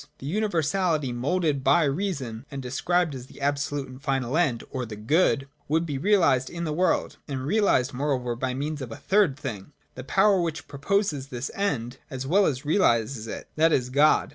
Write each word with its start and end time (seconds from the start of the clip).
The 0.17 0.25
universality 0.25 1.11
moulded 1.11 1.63
by 1.63 1.83
Reason, 1.83 2.47
and 2.49 2.59
described 2.59 3.13
as 3.13 3.27
the 3.27 3.39
absolute 3.39 3.87
and 3.87 4.01
final 4.01 4.35
end 4.35 4.63
or 4.71 4.83
the 4.83 4.95
Good, 4.95 5.47
would 5.67 5.85
be 5.85 5.99
realised 5.99 6.49
in 6.49 6.63
the 6.63 6.73
world, 6.73 7.17
and 7.27 7.45
realised 7.45 7.93
moreover 7.93 8.35
by 8.35 8.55
means 8.55 8.81
of 8.81 8.91
a 8.91 8.95
third 8.97 9.37
thing, 9.37 9.73
the 9.93 10.03
power 10.03 10.41
which 10.41 10.67
proposes 10.67 11.27
this 11.27 11.51
End 11.53 11.99
as 12.09 12.25
well 12.25 12.47
as 12.47 12.65
realises 12.65 13.27
it,— 13.27 13.47
that 13.57 13.71
is, 13.71 13.91
God. 13.91 14.29